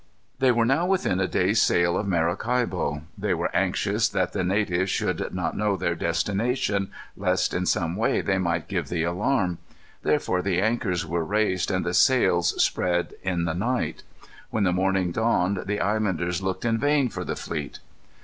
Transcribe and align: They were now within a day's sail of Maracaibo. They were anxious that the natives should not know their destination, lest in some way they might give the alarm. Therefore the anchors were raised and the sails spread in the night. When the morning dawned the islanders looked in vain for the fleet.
They 0.39 0.51
were 0.51 0.65
now 0.65 0.87
within 0.87 1.19
a 1.19 1.27
day's 1.27 1.61
sail 1.61 1.95
of 1.95 2.07
Maracaibo. 2.07 3.03
They 3.15 3.35
were 3.35 3.55
anxious 3.55 4.09
that 4.09 4.33
the 4.33 4.43
natives 4.43 4.89
should 4.89 5.31
not 5.31 5.55
know 5.55 5.77
their 5.77 5.93
destination, 5.93 6.89
lest 7.15 7.53
in 7.53 7.67
some 7.67 7.95
way 7.95 8.21
they 8.21 8.39
might 8.39 8.67
give 8.67 8.89
the 8.89 9.03
alarm. 9.03 9.59
Therefore 10.01 10.41
the 10.41 10.59
anchors 10.59 11.05
were 11.05 11.23
raised 11.23 11.69
and 11.69 11.85
the 11.85 11.93
sails 11.93 12.59
spread 12.63 13.13
in 13.21 13.45
the 13.45 13.53
night. 13.53 14.01
When 14.49 14.63
the 14.63 14.73
morning 14.73 15.11
dawned 15.11 15.65
the 15.67 15.79
islanders 15.79 16.41
looked 16.41 16.65
in 16.65 16.79
vain 16.79 17.09
for 17.09 17.23
the 17.23 17.35
fleet. 17.35 17.77